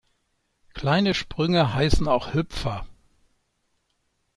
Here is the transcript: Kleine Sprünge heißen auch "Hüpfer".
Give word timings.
Kleine 0.73 1.13
Sprünge 1.13 1.75
heißen 1.75 2.07
auch 2.07 2.33
"Hüpfer". 2.33 2.87